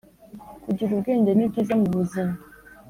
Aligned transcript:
kugira 0.63 0.91
ubwenge 0.93 1.31
ni 1.33 1.49
byiza 1.51 1.73
mu 1.81 1.87
buzima 1.95 2.35